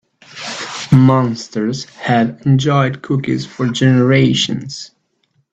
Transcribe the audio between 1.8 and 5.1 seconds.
have enjoyed cookies for generations.